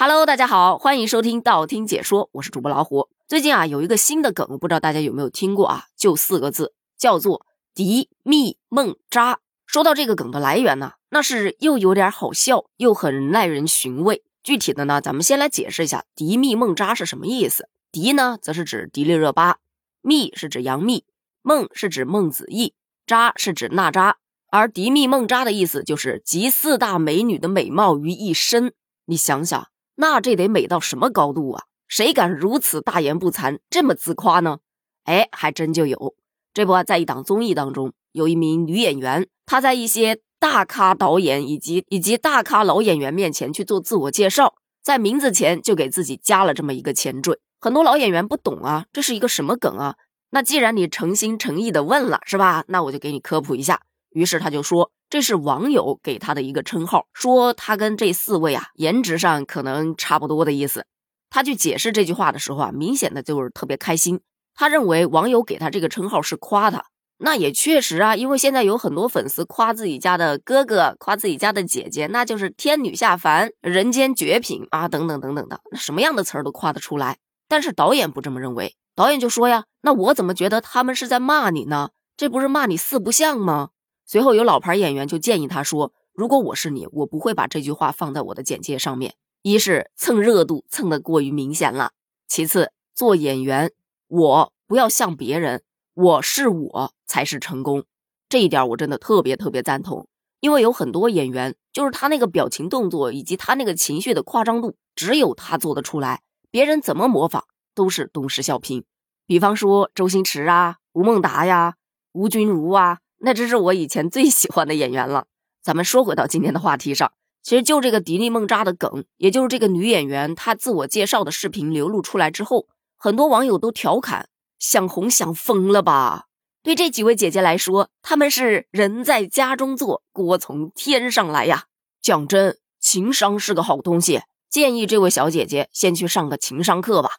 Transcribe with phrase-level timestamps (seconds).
[0.00, 3.08] Hello，大家好，欢迎收听道听解说，我是主播老虎。
[3.26, 5.86] 最近啊，有一个新的梗，不知道大家有没有听过啊？
[5.96, 9.40] 就四个字，叫做“迪蜜梦扎”。
[9.66, 14.22] 说到这个梗的来源呢，那是又有点好笑，又很耐人寻味。
[14.44, 17.68] 具体的呢，咱们先来解释一下“迪蜜梦扎”是什么意思。
[17.90, 19.54] 迪呢，则是指迪丽热巴；
[20.00, 21.02] 蜜是指杨幂；
[21.42, 22.74] 梦是指孟子义；
[23.04, 24.18] 扎是指娜扎。
[24.52, 28.72] 而“迪蜜梦扎”的意思就是集四大美女的美貌于一身。
[29.06, 29.66] 你想想。
[30.00, 31.64] 那这得美到什么高度啊？
[31.88, 34.58] 谁敢如此大言不惭，这么自夸呢？
[35.02, 36.14] 哎，还真就有。
[36.54, 47.40] 这不，在一档综艺当中，有一名女演员，她在一些大咖导演以及以及大咖老演员面前去做自我介绍，在名字前就给自己加了这么一个前缀。
[47.60, 49.96] 很多老演员不懂啊，这是一个什么梗啊？
[50.30, 52.62] 那既然你诚心诚意的问了，是吧？
[52.68, 53.80] 那我就给你科普一下。
[54.10, 54.92] 于是他就说。
[55.10, 60.84] 这是网友给他的一个称号，说他跟这四位啊颜值上可能差不多的意思。
[61.30, 64.20] 他去解释这句话的时候啊，明显的就是特别开心。
[64.54, 66.84] 他认为网友给他这个称号是夸他，
[67.18, 77.18] 那也确实啊，因为现在有很多粉丝夸自己家的哥哥，夸自己家的姐姐，那就是天女下凡、人间绝品啊，等等等等的，那什么样的词儿都夸得出来。
[77.48, 81.90] 但是导演不这么认为，导演就说呀，那我怎么觉得他们是在骂你呢？
[82.16, 83.70] 这不是骂你四不像吗？
[84.10, 89.14] 随后有老牌演员就建议他说：“如果我是你，我不会把这句话放在我的简介上面。
[89.42, 91.92] 一是蹭热度蹭得过于明显了，
[92.26, 93.70] 其次做演员，
[94.06, 97.84] 我不要像别人，我是我才是成功。
[98.30, 100.08] 这一点我真的特别特别赞同，
[100.40, 108.84] 因为有很多演员，就是他那个表情动作以及他那个情绪的夸张度，只有他做得出来，别人怎么模仿都是东施效颦。
[109.26, 111.74] 比方说周星驰啊、吴孟达呀、
[112.12, 115.26] 吴君如啊。”那这是我以前最喜欢的演员了。
[115.62, 122.66] 咱们说回到今天的话题上，其实就这个迪丽梦扎的梗，也就是这个女演员她自我介绍的视频流露出来之后，
[122.96, 126.26] 很多网友都调侃：想红想疯了吧？
[126.62, 131.64] 对这几位姐姐来说，她们是人在家中坐，锅从天上来呀。
[132.00, 137.10] 讲真，情商是个好东西，建议这位小姐姐先去上个情商课吧。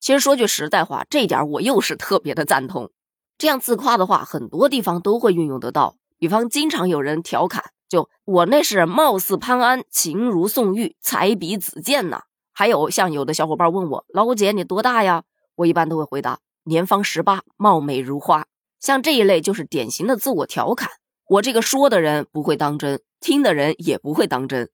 [0.00, 2.90] 其实说句实在话，这点我又是特别的赞同。
[3.38, 5.96] 这样自夸的话，很多地方都会运用得到。
[6.18, 15.22] 比方，经常有人调侃：“就我那是貌似潘安，情如宋玉，才比子建呐。”还有像有的小伙伴问我：“老姐，你多大呀？”
[15.54, 18.46] 我一般都会回答：“年方十八，貌美如花。”
[18.80, 20.90] 像这一类就是典型的自我调侃。
[21.28, 24.68] 我这个说的人不会当真，听的人也不会当真。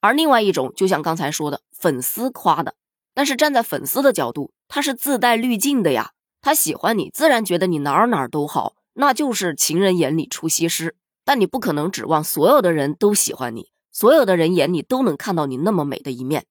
[0.00, 2.74] 而另外一种，就像刚才说的，粉丝夸的，
[3.12, 6.12] 但是站在粉丝的角度，他是自带滤镜的呀。
[6.46, 10.94] 他喜欢你，自然觉得你哪儿哪儿都好，那就是情人眼里出西施。
[11.24, 16.46] 但你不可能指望所有的人都喜欢你，所有的人眼里都能看到你那么美的一面。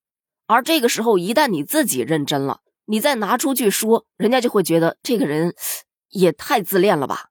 [0.46, 5.54] 而这个时候，一旦你自己认真了，你再拿出去说，人家就会觉得这个人
[6.10, 7.30] 也太自恋了吧。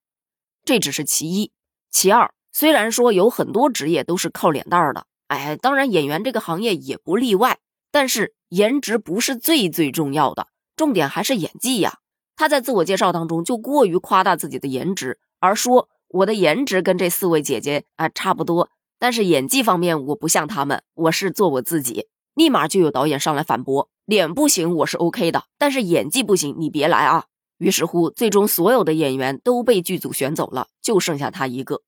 [0.63, 1.51] 这只是其一，
[1.91, 7.59] 其二，虽然说有很多职业都是靠脸蛋儿的，哎，当然演员这个行业也不例外。
[7.91, 11.99] 但是颜值不是最最重要的，重点还是演技呀。
[12.35, 18.69] 他在自我介绍当中就过于夸大自己的颜值，而说我的颜值跟这四位姐姐啊差不多，
[18.99, 22.07] 但是演技方面我不像他们，我是做我自己。
[22.33, 27.25] 立马就有导演上来反驳，脸不行我是 OK 的，但是演技不行你别来啊。
[27.57, 31.83] 于是乎，最终所有的演员都被剧组选走了，就剩下他一个。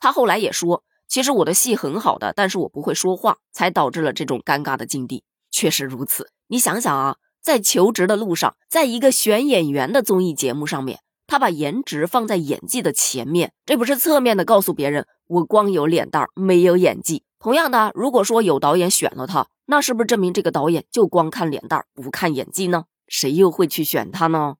[0.00, 5.24] 他后来也说，其实我的戏很好的，但是我不会说话，才导致了这种尴尬的境地。
[5.50, 7.16] 确实如此，你想想啊。
[7.44, 17.22] 在求职的路上，在一个选演员的综艺节目上面，他把颜值放在演技的前面，这不是侧面的告诉别人我光有脸蛋没有演技。
[17.38, 22.84] 同样的，如果说有导演选了他，那是不是证明这个导演就光看脸蛋不看演技呢？
[23.06, 24.54] 谁又会去选他呢？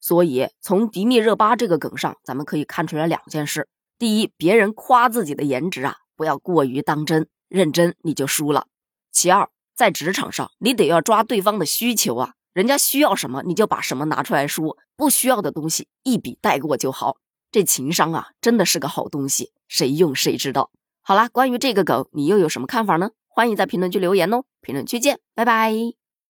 [0.00, 3.66] 所以从迪丽热巴这个梗上，咱们可以看出来两件事：
[3.98, 8.66] 第一，别人夸自己的颜值啊，不要过于当真，认真你就输了；
[9.10, 9.48] 其二。
[9.80, 17.16] 在职场上，你得要抓对方的需求啊，人家需要什么，你就把什么拿出来说，不需要的东西一笔带过就好。
[17.50, 20.70] 这情商啊，真的是个好东西，谁用谁知道。
[21.00, 23.12] 好啦，关于这个梗，你又有什么看法呢？
[23.26, 25.99] 欢迎在评论区留言哦，评论区见，拜拜。